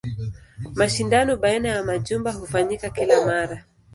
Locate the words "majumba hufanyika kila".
1.83-3.25